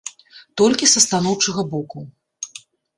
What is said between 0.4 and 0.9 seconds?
Толькі